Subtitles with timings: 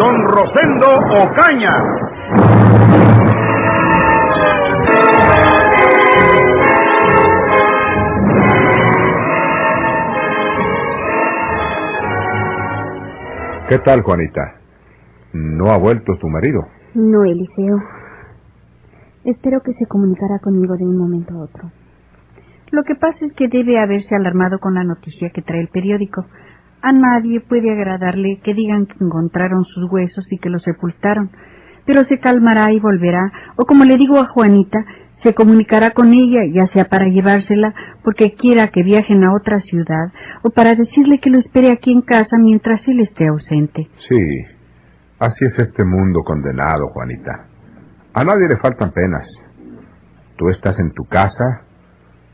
[0.00, 0.86] don Rosendo
[1.24, 1.74] Ocaña.
[13.68, 14.54] ¿Qué tal, Juanita?
[15.34, 16.62] ¿No ha vuelto tu marido?
[16.94, 17.76] No, Eliseo.
[19.24, 21.70] Espero que se comunicará conmigo de un momento a otro.
[22.70, 26.24] Lo que pasa es que debe haberse alarmado con la noticia que trae el periódico.
[26.82, 31.30] A nadie puede agradarle que digan que encontraron sus huesos y que los sepultaron,
[31.84, 34.78] pero se calmará y volverá, o como le digo a Juanita,
[35.22, 40.12] se comunicará con ella, ya sea para llevársela porque quiera que viajen a otra ciudad,
[40.42, 43.88] o para decirle que lo espere aquí en casa mientras él esté ausente.
[44.08, 44.44] Sí,
[45.18, 47.46] así es este mundo condenado, Juanita.
[48.14, 49.28] A nadie le faltan penas.
[50.36, 51.66] Tú estás en tu casa,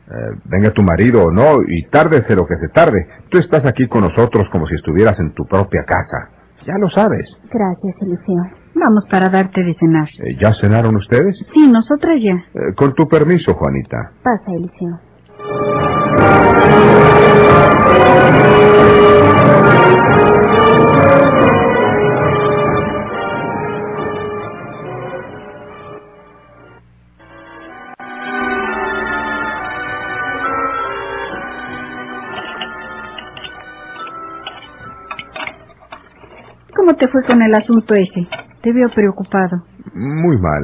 [0.09, 3.07] eh, venga tu marido o no, y tárdese lo que se tarde.
[3.29, 6.29] Tú estás aquí con nosotros como si estuvieras en tu propia casa.
[6.65, 7.25] Ya lo sabes.
[7.51, 8.43] Gracias, Eliseo.
[8.75, 10.07] Vamos para darte de cenar.
[10.23, 11.37] Eh, ¿Ya cenaron ustedes?
[11.53, 12.33] Sí, nosotras ya.
[12.33, 14.11] Eh, con tu permiso, Juanita.
[14.23, 14.99] Pasa, Eliseo.
[36.87, 38.29] ¿Cómo te fue con el asunto ese?
[38.61, 39.57] Te veo preocupado.
[39.93, 40.63] Muy mal.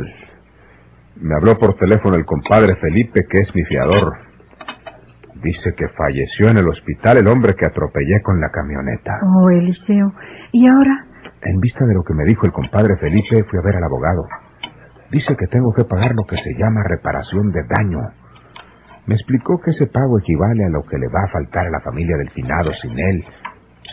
[1.20, 4.14] Me habló por teléfono el compadre Felipe, que es mi fiador.
[5.44, 9.20] Dice que falleció en el hospital el hombre que atropellé con la camioneta.
[9.36, 10.14] Oh, Eliseo.
[10.54, 11.08] ¿Y ahora?
[11.42, 14.24] En vista de lo que me dijo el compadre Felipe, fui a ver al abogado.
[15.12, 18.00] Dice que tengo que pagar lo que se llama reparación de daño.
[19.08, 21.82] Me explicó que ese pago equivale a lo que le va a faltar a la
[21.82, 23.26] familia del finado sin él,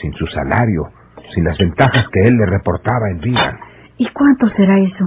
[0.00, 0.93] sin su salario,
[1.34, 3.59] sin las ventajas que él le reportaba en vida.
[3.97, 5.04] ¿Y cuánto será eso?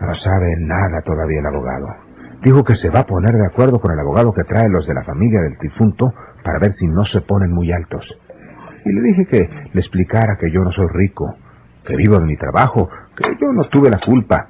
[0.00, 1.86] No sabe nada todavía el abogado.
[2.42, 4.94] Dijo que se va a poner de acuerdo con el abogado que trae los de
[4.94, 8.04] la familia del difunto para ver si no se ponen muy altos.
[8.84, 11.36] Y le dije que le explicara que yo no soy rico,
[11.86, 14.48] que vivo de mi trabajo, que yo no tuve la culpa,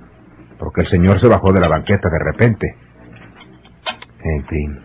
[0.58, 2.74] porque el señor se bajó de la banqueta de repente.
[4.24, 4.80] En fin,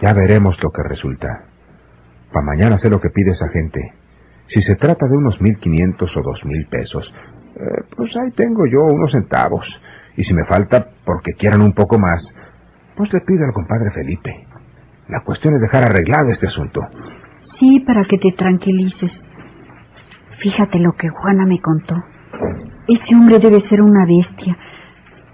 [0.00, 1.44] ya veremos lo que resulta.
[2.32, 3.92] Para mañana sé lo que pide esa gente.
[4.48, 7.12] Si se trata de unos mil quinientos o dos mil pesos,
[7.56, 7.60] eh,
[7.96, 9.64] pues ahí tengo yo unos centavos.
[10.16, 12.22] Y si me falta porque quieran un poco más,
[12.96, 14.46] pues le pido al compadre Felipe.
[15.08, 16.80] La cuestión es dejar arreglado este asunto.
[17.58, 19.12] Sí, para que te tranquilices.
[20.40, 21.96] Fíjate lo que Juana me contó.
[22.88, 24.56] Ese hombre debe ser una bestia.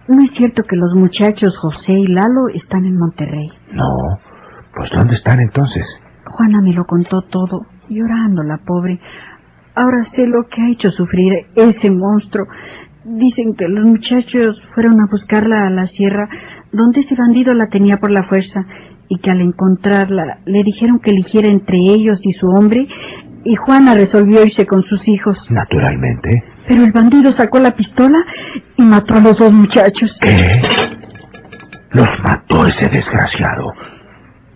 [0.08, 3.48] ¿No es cierto que los muchachos José y Lalo están en Monterrey?
[3.72, 4.18] No,
[4.74, 5.84] pues ¿dónde están entonces?
[6.26, 8.98] Juana me lo contó todo, llorando la pobre.
[9.74, 12.46] Ahora sé lo que ha hecho sufrir ese monstruo.
[13.04, 16.28] Dicen que los muchachos fueron a buscarla a la sierra,
[16.72, 18.64] donde ese bandido la tenía por la fuerza,
[19.08, 22.86] y que al encontrarla le dijeron que eligiera entre ellos y su hombre,
[23.44, 25.38] y Juana resolvió irse con sus hijos.
[25.50, 26.44] Naturalmente.
[26.68, 28.18] Pero el bandido sacó la pistola
[28.76, 30.16] y mató a los dos muchachos.
[30.20, 30.62] ¿Qué?
[31.92, 33.72] Los mató ese desgraciado.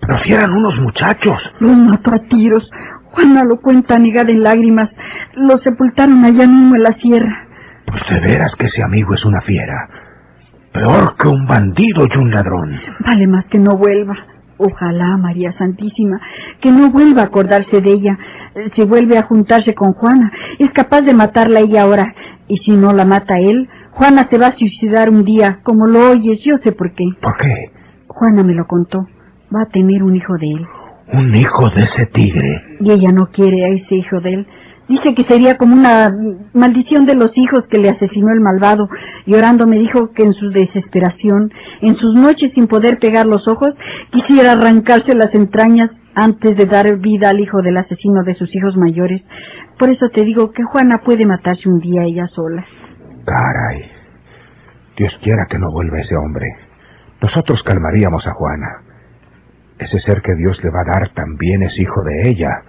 [0.01, 1.39] Pero si eran unos muchachos.
[1.61, 2.69] Los mató a tiros.
[3.15, 4.95] Juana lo cuenta anegada en lágrimas.
[5.35, 7.47] Los sepultaron allá mismo en la sierra.
[7.87, 9.89] Pues de veras que ese amigo es una fiera.
[10.73, 12.81] Peor que un bandido y un ladrón.
[13.07, 14.17] Vale más que no vuelva.
[14.57, 16.21] Ojalá, María Santísima,
[16.61, 18.19] que no vuelva a acordarse de ella.
[18.75, 22.15] Si vuelve a juntarse con Juana, es capaz de matarla ella ahora.
[22.49, 26.11] Y si no la mata él, Juana se va a suicidar un día, como lo
[26.11, 27.05] oyes, yo sé por qué.
[27.21, 27.71] ¿Por qué?
[28.09, 29.07] Juana me lo contó.
[29.55, 30.67] Va a tener un hijo de él.
[31.13, 32.63] Un hijo de ese tigre.
[32.81, 34.47] Y ella no quiere a ese hijo de él.
[34.89, 36.13] Dice que sería como una
[36.53, 38.89] maldición de los hijos que le asesinó el malvado.
[39.25, 43.79] Llorando me dijo que en su desesperación, en sus noches sin poder pegar los ojos,
[44.11, 48.77] quisiera arrancarse las entrañas antes de dar vida al hijo del asesino de sus hijos
[48.77, 49.27] mayores.
[49.79, 52.65] Por eso te digo que Juana puede matarse un día ella sola.
[53.25, 53.91] Caray.
[54.97, 56.47] Dios quiera que no vuelva ese hombre.
[57.23, 58.67] Nosotros calmaríamos a Juana.
[59.79, 62.63] Ese ser que Dios le va a dar también es hijo de ella,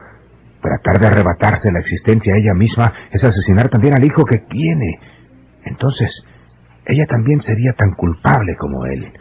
[0.66, 4.98] Tratar de arrebatarse la existencia a ella misma es asesinar también al hijo que tiene.
[5.64, 6.10] Entonces,
[6.88, 9.14] ella también sería tan culpable como él.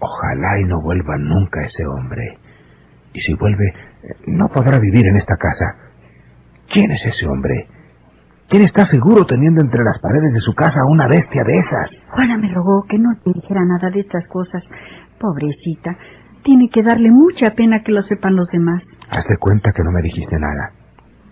[0.00, 2.38] Ojalá y no vuelva nunca ese hombre.
[3.12, 3.72] Y si vuelve,
[4.26, 5.66] no podrá vivir en esta casa.
[6.68, 7.68] ¿Quién es ese hombre?
[8.48, 11.96] ¿Quién está seguro teniendo entre las paredes de su casa una bestia de esas?
[12.08, 14.64] Juana me rogó que no te dijera nada de estas cosas.
[15.20, 15.96] Pobrecita,
[16.42, 18.82] tiene que darle mucha pena que lo sepan los demás.
[19.10, 20.72] Hazte cuenta que no me dijiste nada.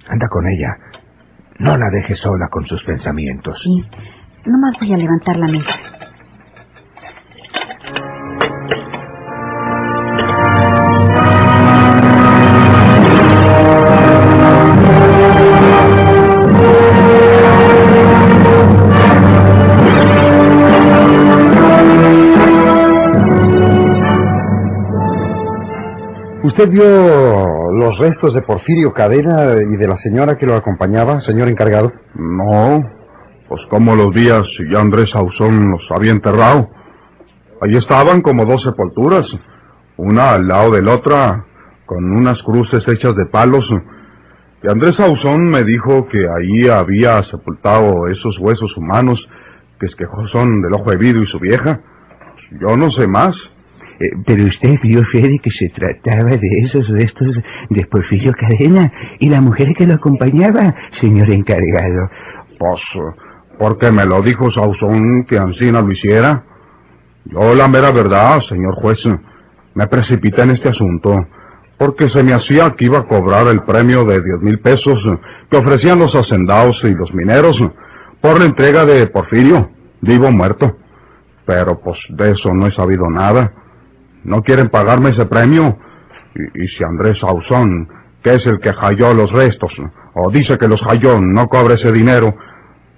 [0.09, 0.77] Anda con ella.
[1.59, 3.59] No la dejes sola con sus pensamientos.
[3.63, 3.85] Sí,
[4.47, 5.75] nomás voy a levantar la mesa.
[26.59, 31.47] ¿Usted vio los restos de Porfirio Cadena y de la señora que lo acompañaba, señor
[31.47, 31.93] encargado?
[32.17, 32.83] No,
[33.49, 36.69] pues como los días ya Andrés Ausón los había enterrado.
[37.63, 39.25] Allí estaban como dos sepulturas,
[39.99, 41.45] una al lado de la otra,
[41.87, 43.65] con unas cruces hechas de palos.
[44.61, 49.25] Y Andrés Ausón me dijo que ahí había sepultado esos huesos humanos
[49.79, 51.79] que es que son del ojo de y su vieja.
[52.61, 53.37] Yo no sé más.
[54.00, 57.41] Eh, pero usted vio, Fede, que se trataba de esos restos
[57.71, 62.11] de Porfirio Cadena y la mujer que lo acompañaba, señor encargado.
[62.59, 62.81] Pues,
[63.59, 66.45] porque me lo dijo Sauzón que Ancina lo hiciera.
[67.25, 68.99] Yo, la mera verdad, señor juez,
[69.75, 71.27] me precipité en este asunto
[71.79, 75.00] porque se me hacía que iba a cobrar el premio de diez mil pesos
[75.49, 77.56] que ofrecían los hacendados y los mineros
[78.21, 80.77] por la entrega de Porfirio, vivo o muerto.
[81.47, 83.53] Pero pues de eso no he sabido nada.
[84.25, 85.79] No quieren pagarme ese premio.
[86.35, 87.88] Y, y si Andrés Ausón,
[88.23, 89.73] que es el que halló los restos,
[90.15, 92.35] o dice que los halló, no cobra ese dinero,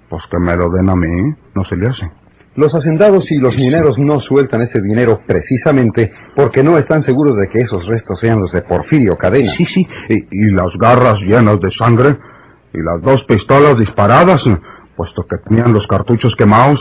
[0.09, 2.11] pues que me lo den a mí, no se le hace.
[2.57, 7.49] Los hacendados y los mineros no sueltan ese dinero precisamente porque no están seguros de
[7.49, 9.53] que esos restos sean los de Porfirio Cadena.
[9.57, 9.89] Sí, sí.
[10.09, 12.17] Y, y las garras llenas de sangre,
[12.73, 14.43] y las dos pistolas disparadas,
[14.97, 16.79] puesto que tenían los cartuchos quemados.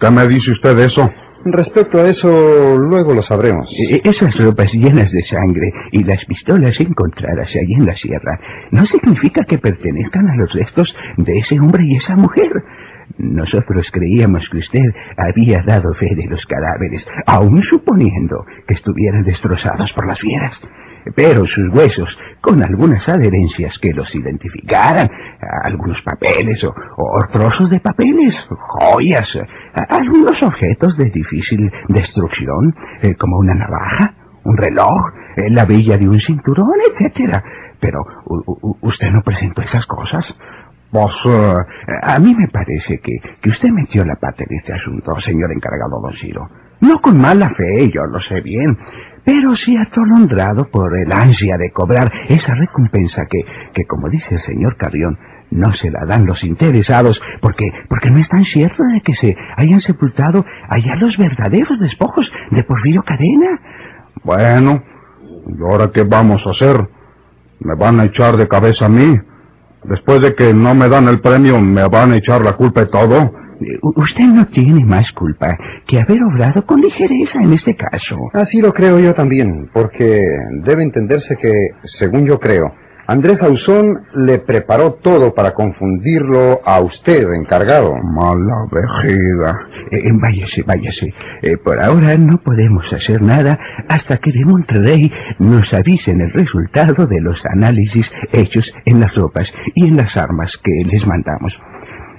[0.00, 1.10] ¿Qué me dice usted de eso?
[1.42, 2.28] Respecto a eso,
[2.76, 3.66] luego lo sabremos.
[3.90, 8.38] Eh, Esas ropas llenas de sangre y las pistolas encontradas allí en la sierra
[8.72, 12.50] no significa que pertenezcan a los restos de ese hombre y esa mujer.
[13.22, 14.84] Nosotros creíamos que usted
[15.16, 20.58] había dado fe de los cadáveres, aun suponiendo que estuvieran destrozados por las fieras.
[21.14, 22.08] Pero sus huesos,
[22.40, 25.10] con algunas adherencias que los identificaran,
[25.64, 26.74] algunos papeles o,
[27.32, 29.38] trozos de papeles, joyas,
[29.88, 34.14] algunos objetos de difícil destrucción, eh, como una navaja,
[34.44, 37.42] un reloj, eh, la villa de un cinturón, etcétera.
[37.80, 38.00] Pero
[38.82, 40.26] usted no presentó esas cosas.
[40.90, 41.54] Pues, eh,
[42.02, 46.00] A mí me parece que, que usted metió la pata en este asunto, señor encargado
[46.00, 46.48] don Ciro.
[46.80, 48.76] No con mala fe, yo lo sé bien,
[49.24, 53.44] pero sí atolondrado por el ansia de cobrar esa recompensa que,
[53.74, 55.18] que como dice el señor Carrión,
[55.50, 59.80] no se la dan los interesados porque, porque no están ciertos de que se hayan
[59.80, 63.60] sepultado allá los verdaderos despojos de Porfirio Cadena.
[64.24, 64.82] bueno,
[65.46, 66.88] ¿y ahora qué vamos a hacer?
[67.60, 69.18] ¿Me van a echar de cabeza a mí?
[69.84, 72.86] Después de que no me dan el premio, ¿me van a echar la culpa de
[72.86, 73.32] todo?
[73.82, 75.56] Usted no tiene más culpa
[75.86, 78.16] que haber obrado con ligereza en este caso.
[78.32, 80.22] Así lo creo yo también, porque
[80.64, 81.52] debe entenderse que,
[81.84, 82.72] según yo creo,
[83.10, 87.92] Andrés Ausón le preparó todo para confundirlo a usted, encargado.
[88.04, 89.50] Mala vejiga.
[89.90, 91.12] Eh, eh, váyase, váyase.
[91.42, 97.08] Eh, por ahora no podemos hacer nada hasta que de Monterrey nos avisen el resultado
[97.08, 101.52] de los análisis hechos en las ropas y en las armas que les mandamos.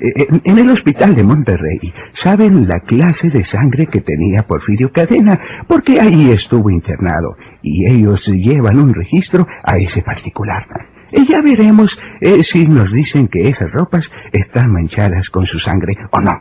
[0.01, 1.79] Eh, En en el hospital de Monterrey
[2.23, 8.25] saben la clase de sangre que tenía Porfirio Cadena, porque ahí estuvo internado, y ellos
[8.27, 10.65] llevan un registro a ese particular.
[11.11, 11.89] Eh, Ya veremos
[12.21, 16.31] eh, si nos dicen que esas ropas están manchadas con su sangre o no.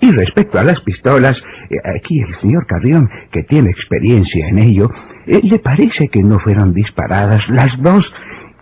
[0.00, 4.90] Y respecto a las pistolas, eh, aquí el señor Carrión, que tiene experiencia en ello,
[5.26, 8.04] eh, le parece que no fueron disparadas las dos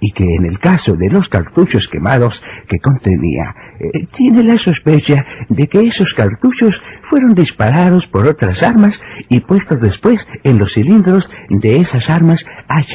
[0.05, 5.25] y que en el caso de los cartuchos quemados que contenía, eh, tiene la sospecha
[5.49, 6.75] de que esos cartuchos
[7.09, 12.45] fueron disparados por otras armas y puestos después en los cilindros de esas armas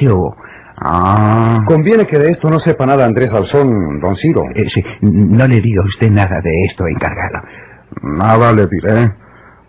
[0.01, 0.36] HO.
[0.82, 4.44] Ah, Conviene que de esto no sepa nada Andrés Ausón, don Ciro.
[4.54, 7.39] Eh, sí, no le diga usted nada de esto, encargado.
[8.04, 9.12] nada le diré.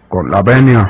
[0.08, 0.88] Con la venia.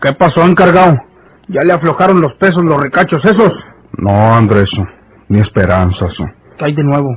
[0.00, 0.96] ¿Qué pasó, encargado?
[1.48, 3.52] ¿Ya le aflojaron los pesos los recachos esos?
[3.98, 4.70] No, Andrés,
[5.28, 6.14] ni esperanzas.
[6.58, 7.16] ¿Qué hay de nuevo?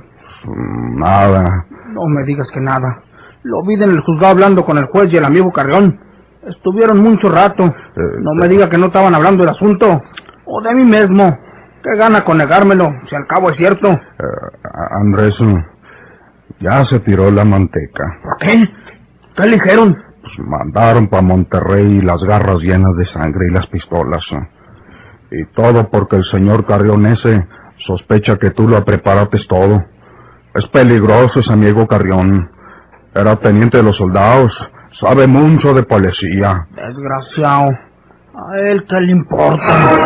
[0.95, 1.65] Nada.
[1.93, 3.01] No me digas que nada.
[3.43, 5.99] Lo vi en el juzgado hablando con el juez y el amigo Carrión.
[6.47, 7.63] Estuvieron mucho rato.
[7.65, 10.01] no me diga que no estaban hablando del asunto.
[10.45, 11.37] O de mí mismo.
[11.83, 13.87] ¿Qué gana con negármelo, si al cabo es cierto?
[15.01, 15.37] Andrés,
[16.59, 18.19] ya se tiró la manteca.
[18.21, 18.69] ¿Por qué?
[19.35, 19.97] ¿Qué le dijeron?
[20.39, 24.23] Mandaron para Monterrey las garras llenas de sangre y las pistolas.
[25.31, 27.45] Y todo porque el señor Carrión ese
[27.85, 29.83] sospecha que tú lo preparaste todo.
[30.53, 32.49] Es peligroso ese amigo Carrión.
[33.13, 34.51] Era teniente de los soldados.
[34.99, 36.67] Sabe mucho de policía.
[36.71, 37.69] Desgraciado.
[38.33, 39.99] A él qué le importa.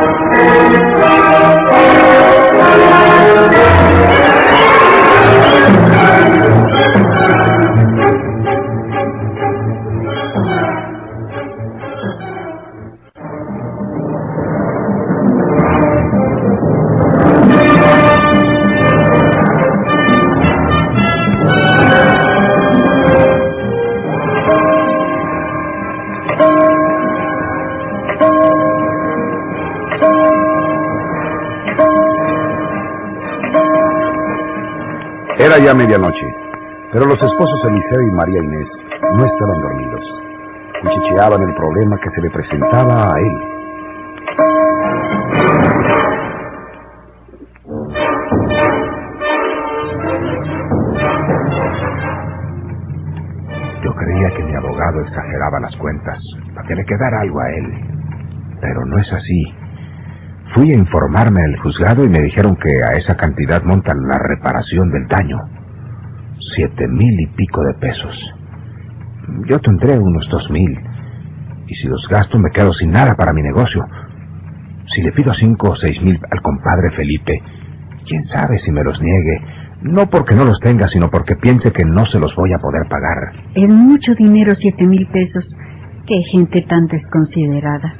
[35.63, 36.27] Ya medianoche,
[36.91, 38.67] pero los esposos Eliseo y María Inés
[39.15, 40.21] no estaban dormidos.
[40.81, 43.53] Cuchicheaban el problema que se le presentaba a él.
[53.83, 56.19] Yo creía que mi abogado exageraba las cuentas
[56.53, 57.73] para que le quedara algo a él.
[58.59, 59.62] Pero no es así.
[60.53, 64.91] Fui a informarme al juzgado y me dijeron que a esa cantidad montan la reparación
[64.91, 65.37] del daño.
[66.55, 68.35] Siete mil y pico de pesos.
[69.47, 70.77] Yo tendré unos dos mil.
[71.67, 73.83] Y si los gasto me quedo sin nada para mi negocio.
[74.93, 77.41] Si le pido cinco o seis mil al compadre Felipe,
[78.05, 79.41] quién sabe si me los niegue.
[79.81, 82.87] No porque no los tenga, sino porque piense que no se los voy a poder
[82.87, 83.33] pagar.
[83.55, 85.49] Es mucho dinero, siete mil pesos.
[86.05, 87.95] Qué gente tan desconsiderada.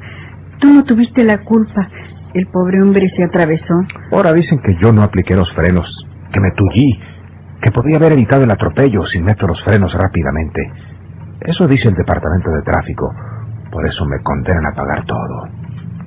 [0.59, 1.89] Tú no tuviste la culpa.
[2.33, 3.75] El pobre hombre se atravesó.
[4.11, 5.85] Ahora dicen que yo no apliqué los frenos,
[6.31, 6.99] que me tullí,
[7.61, 10.61] que podría haber evitado el atropello si meto los frenos rápidamente.
[11.41, 13.13] Eso dice el departamento de tráfico.
[13.71, 15.47] Por eso me condenan a pagar todo.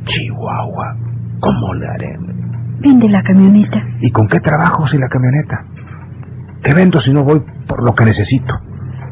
[0.04, 0.97] Chihuahua,
[1.38, 2.18] ¿cómo le haré?
[2.80, 3.80] Vende la camioneta.
[4.00, 5.64] ¿Y con qué trabajo si la camioneta?
[6.62, 8.52] ¿Qué vendo si no voy por lo que necesito?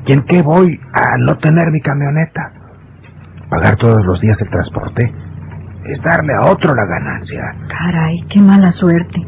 [0.05, 2.53] ¿Y en qué voy a no tener mi camioneta?
[3.49, 5.13] Pagar todos los días el transporte
[5.87, 7.43] es darle a otro la ganancia.
[7.69, 9.21] Caray, qué mala suerte.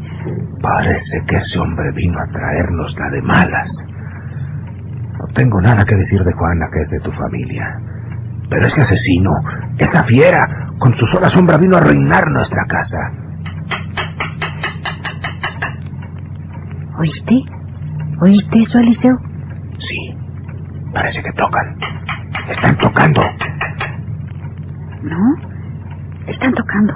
[0.61, 3.69] Parece que ese hombre vino a traernos la de malas.
[5.19, 7.79] No tengo nada que decir de Juana, que es de tu familia.
[8.49, 9.31] Pero ese asesino,
[9.77, 12.97] esa fiera, con su sola sombra vino a arruinar nuestra casa.
[16.97, 17.35] ¿Oíste?
[18.21, 19.17] ¿Oíste eso, Eliseo?
[19.77, 20.17] Sí,
[20.93, 21.77] parece que tocan.
[22.49, 23.21] Están tocando.
[25.03, 25.56] ¿No?
[26.27, 26.93] Están tocando.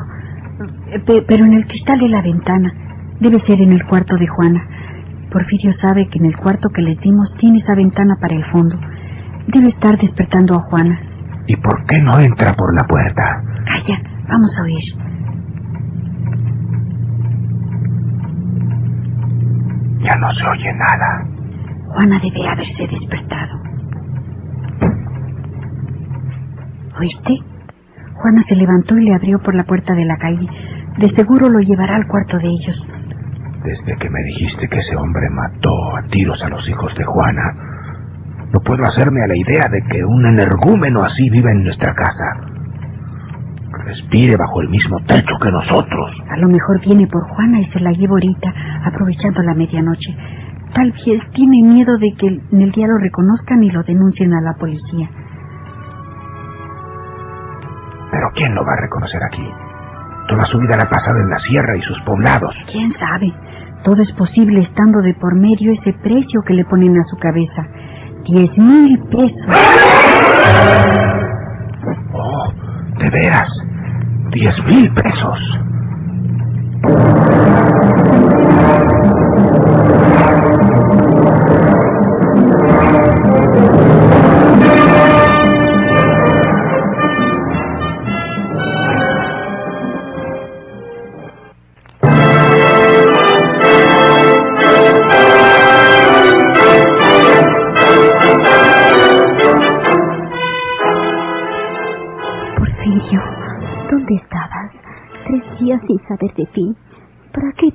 [1.06, 2.74] Pe- Pero en el cristal de la ventana.
[3.20, 4.64] Debe ser en el cuarto de Juana.
[5.32, 8.78] Porfirio sabe que en el cuarto que les dimos tiene esa ventana para el fondo.
[9.48, 11.00] Debe estar despertando a Juana.
[11.48, 13.42] ¿Y por qué no entra por la puerta?
[13.66, 14.84] Calla, vamos a oír.
[20.04, 21.28] Ya no se oye nada.
[21.88, 23.62] Juana debe haberse despertado.
[27.00, 27.34] ¿Oíste?
[28.22, 30.48] Juana se levantó y le abrió por la puerta de la calle.
[30.98, 32.88] De seguro lo llevará al cuarto de ellos.
[33.63, 37.44] Desde que me dijiste que ese hombre mató a tiros a los hijos de Juana,
[38.54, 42.25] no puedo hacerme a la idea de que un energúmeno así vive en nuestra casa.
[43.86, 46.12] Respire bajo el mismo techo que nosotros.
[46.30, 48.54] A lo mejor viene por Juana y se la lleva ahorita,
[48.86, 50.16] aprovechando la medianoche.
[50.74, 54.42] Tal vez tiene miedo de que en el día lo reconozcan y lo denuncien a
[54.42, 55.10] la policía.
[58.12, 59.48] Pero ¿quién lo va a reconocer aquí?
[60.27, 62.56] Toda su vida la ha pasado en la sierra y sus poblados.
[62.72, 63.34] ¿Quién sabe?
[63.84, 67.65] Todo es posible estando de por medio ese precio que le ponen a su cabeza.
[68.25, 69.48] Diez mil pesos.
[72.13, 72.53] Oh,
[73.00, 73.50] de veras.
[74.32, 75.39] Diez mil pesos.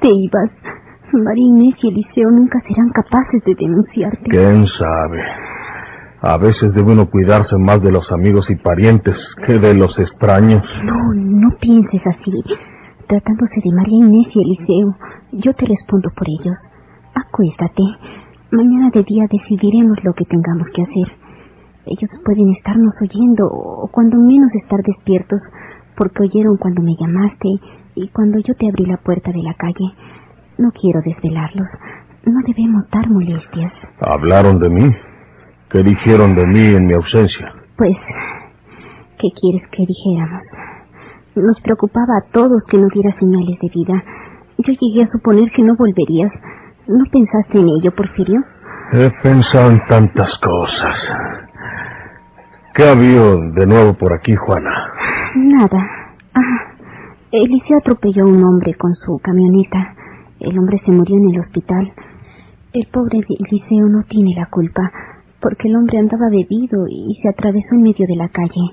[0.07, 0.51] Te ibas?
[1.13, 4.31] María Inés y Eliseo nunca serán capaces de denunciarte.
[4.31, 5.21] ¿Quién sabe?
[6.23, 10.63] A veces debe uno cuidarse más de los amigos y parientes que de los extraños.
[10.85, 12.33] No, no pienses así.
[13.09, 14.97] Tratándose de María Inés y Eliseo,
[15.33, 16.59] yo te respondo por ellos.
[17.15, 17.83] Acuéstate.
[18.51, 21.09] Mañana de día decidiremos lo que tengamos que hacer.
[21.87, 25.41] Ellos pueden estarnos oyendo o cuando menos estar despiertos
[25.97, 27.49] porque oyeron cuando me llamaste
[27.95, 29.93] y cuando yo te abrí la puerta de la calle.
[30.59, 31.69] No quiero desvelarlos.
[32.25, 33.73] No debemos dar molestias.
[34.01, 34.91] ¿Hablaron de mí?
[35.71, 37.53] ¿Qué dijeron de mí en mi ausencia?
[37.77, 37.97] Pues,
[39.19, 40.43] ¿qué quieres que dijéramos?
[41.35, 44.03] Nos preocupaba a todos que no diera señales de vida.
[44.59, 46.33] Yo llegué a suponer que no volverías.
[46.87, 48.41] ¿No pensaste en ello, Porfirio?
[48.93, 51.13] He pensado en tantas cosas.
[52.75, 54.71] ¿Qué ha habido de nuevo por aquí, Juana?
[55.37, 55.87] Nada.
[56.33, 56.73] Ah,
[57.31, 59.95] Eliseo atropelló a un hombre con su camioneta.
[60.41, 61.93] El hombre se murió en el hospital.
[62.73, 64.91] El pobre Eliseo no tiene la culpa,
[65.43, 68.65] porque el hombre andaba bebido y se atravesó en medio de la calle,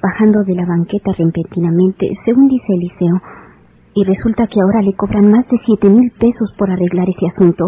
[0.00, 3.20] bajando de la banqueta repentinamente, según dice Eliseo,
[3.94, 7.64] y resulta que ahora le cobran más de siete mil pesos por arreglar ese asunto.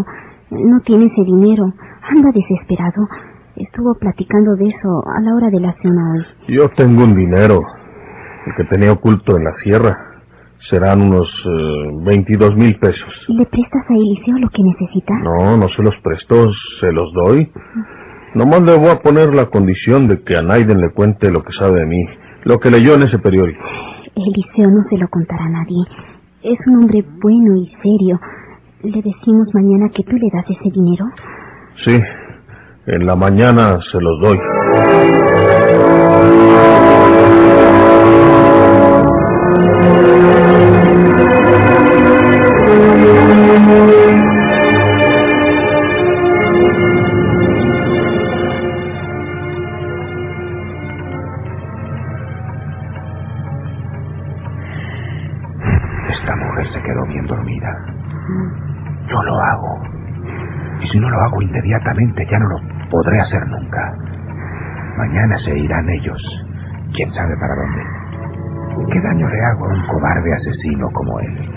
[0.51, 1.65] No tiene ese dinero,
[2.01, 3.07] anda desesperado.
[3.57, 4.87] Estuvo platicando de eso
[5.17, 6.55] a la hora de la cena hoy.
[6.55, 7.61] Yo tengo un dinero,
[8.47, 9.97] el que tenía oculto en la sierra.
[10.69, 13.25] Serán unos eh, 22 mil pesos.
[13.27, 15.13] ¿Le prestas a Eliseo lo que necesita?
[15.21, 17.51] No, no se los presto, se los doy.
[18.33, 21.51] Nomás le voy a poner la condición de que a Naiden le cuente lo que
[21.53, 22.05] sabe de mí,
[22.43, 23.63] lo que leyó en ese periódico.
[24.15, 25.83] Eliseo no se lo contará a nadie.
[26.43, 28.19] Es un hombre bueno y serio.
[28.81, 31.05] ¿Le decimos mañana que tú le das ese dinero?
[31.83, 31.99] Sí,
[32.87, 34.39] en la mañana se los doy.
[56.09, 57.85] Esta mujer se quedó bien dormida.
[59.07, 59.81] Yo lo hago.
[60.81, 62.57] Y si no lo hago inmediatamente, ya no lo
[62.89, 63.93] podré hacer nunca.
[64.97, 66.21] Mañana se irán ellos.
[66.93, 67.96] ¿Quién sabe para dónde?
[68.85, 71.49] ¿Qué daño le hago a un cobarde asesino como él?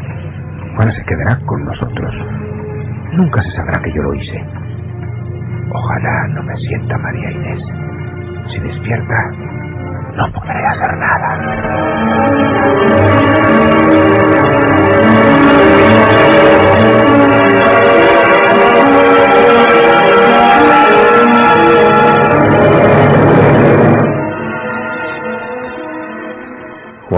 [0.77, 2.15] Juana se quedará con nosotros.
[3.13, 4.45] Nunca se sabrá que yo lo hice.
[5.73, 7.63] Ojalá no me sienta María Inés.
[8.49, 9.31] Si despierta,
[10.17, 11.39] no podré hacer nada.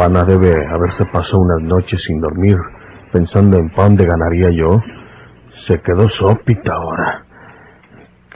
[0.03, 2.57] Juana debe haberse pasado unas noches sin dormir,
[3.12, 4.83] pensando en pan de ganaría yo.
[5.69, 7.23] Se quedó sópita ahora.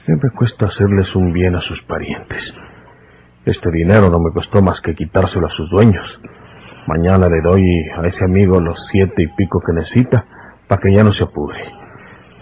[0.04, 2.38] ¿Qué me cuesta hacerles un bien a sus parientes?
[3.44, 6.20] Este dinero no me costó más que quitárselo a sus dueños.
[6.86, 7.64] Mañana le doy
[7.98, 10.24] a ese amigo los siete y pico que necesita
[10.68, 11.64] para que ya no se apure.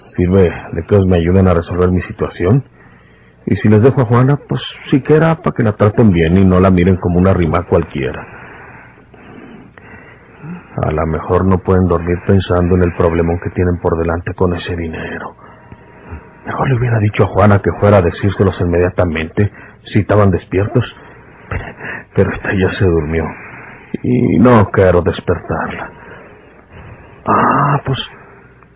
[0.08, 2.62] Sirve de que ellos me ayuden a resolver mi situación.
[3.46, 4.60] Y si les dejo a Juana, pues
[4.90, 8.43] siquiera para que la traten bien y no la miren como una rima cualquiera.
[10.82, 14.54] A lo mejor no pueden dormir pensando en el problemón que tienen por delante con
[14.54, 15.36] ese dinero.
[16.46, 19.50] Mejor le hubiera dicho a Juana que fuera a decírselos inmediatamente
[19.84, 20.84] si estaban despiertos.
[22.14, 23.24] Pero, esta ya se durmió.
[24.02, 25.90] Y no quiero despertarla.
[27.26, 27.98] Ah, pues,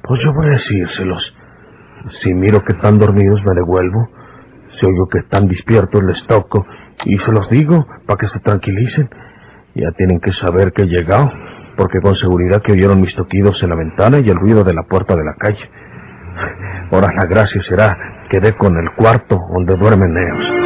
[0.03, 1.37] pues yo voy a decírselos.
[2.23, 4.09] Si miro que están dormidos me devuelvo.
[4.79, 6.65] Si oigo que están despiertos les toco
[7.05, 9.11] y se los digo para que se tranquilicen.
[9.75, 11.31] Ya tienen que saber que he llegado,
[11.79, 14.83] porque con seguridad que oyeron mis toquidos en la ventana y el ruido de la
[14.83, 15.71] puerta de la calle.
[16.91, 17.97] Ahora la gracia será
[18.29, 20.58] que dé con el cuarto donde duermen ellos.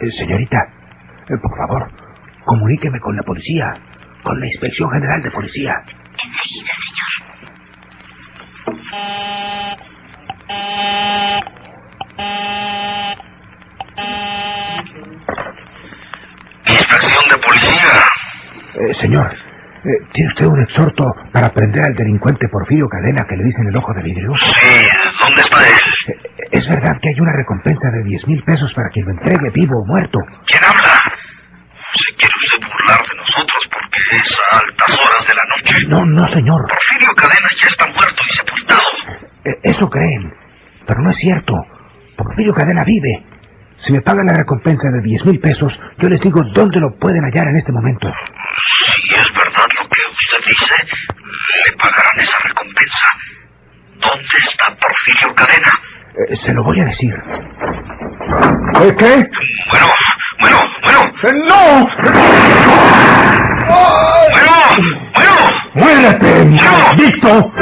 [0.00, 0.58] Eh, señorita,
[1.28, 1.88] eh, por favor,
[2.44, 3.74] comuníqueme con la policía,
[4.22, 5.74] con la Inspección General de Policía.
[6.22, 8.18] Enseguida, señor.
[16.66, 17.92] Inspección de policía.
[18.74, 23.44] Eh, señor, eh, ¿tiene usted un exhorto para prender al delincuente Porfirio Cadena que le
[23.44, 24.32] dicen el ojo de vidrio?
[24.36, 24.88] Sí,
[25.20, 25.74] ¿dónde está él?
[26.58, 29.50] Eh, ¿Es verdad que hay una recompensa de diez mil pesos para quien lo entregue
[29.54, 30.18] vivo o muerto?
[30.46, 30.98] ¿Quién habla?
[31.94, 35.88] ¿Se quiere usted burlar de nosotros porque es a altas horas de la noche?
[35.88, 36.60] No, no, señor.
[36.68, 38.82] Porfirio Cadena ya está muerto y sepultado.
[39.44, 40.34] Eh, Eso creen,
[40.86, 41.54] pero no es cierto.
[42.16, 43.24] Porfirio Cadena vive.
[43.78, 47.22] Si me pagan la recompensa de diez mil pesos, yo les digo dónde lo pueden
[47.24, 48.08] hallar en este momento.
[48.10, 50.74] Si es verdad lo que usted dice,
[51.66, 53.06] le pagarán esa recompensa.
[54.00, 55.72] ¿Dónde está Porfirio Cadena?
[56.26, 57.14] Eh, se lo voy a decir.
[58.80, 58.96] ¿Qué?
[58.96, 59.28] ¿Qué?
[59.70, 59.86] Bueno,
[60.40, 61.88] bueno, bueno, Eh, ¡No!
[64.32, 64.52] bueno,
[65.14, 65.34] bueno.
[65.74, 67.52] ¡Muérete, maldito!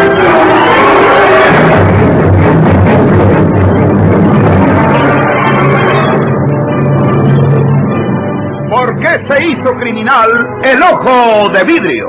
[8.71, 10.29] ¿Por qué se hizo criminal
[10.65, 12.09] el ojo de vidrio?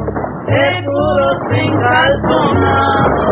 [0.51, 3.31] de puros encalzonados.